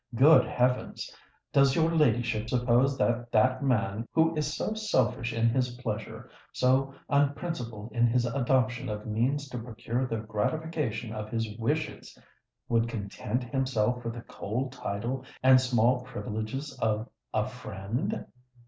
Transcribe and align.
Good 0.15 0.47
heavens! 0.47 1.15
does 1.53 1.75
your 1.75 1.91
ladyship 1.95 2.49
suppose 2.49 2.97
that 2.97 3.31
that 3.31 3.63
man 3.63 4.07
who 4.13 4.35
is 4.35 4.51
so 4.51 4.73
selfish 4.73 5.31
in 5.31 5.47
his 5.51 5.75
pleasure—so 5.75 6.95
unprincipled 7.07 7.91
in 7.91 8.07
his 8.07 8.25
adoption 8.25 8.89
of 8.89 9.05
means 9.05 9.47
to 9.49 9.59
procure 9.59 10.07
the 10.07 10.17
gratification 10.17 11.13
of 11.13 11.29
his 11.29 11.55
wishes—would 11.55 12.87
content 12.89 13.43
himself 13.43 14.03
with 14.03 14.15
the 14.15 14.21
cold 14.21 14.71
title 14.71 15.23
and 15.43 15.61
small 15.61 16.01
privileges 16.03 16.75
of 16.81 17.07
a 17.31 17.45
friend? 17.45 18.25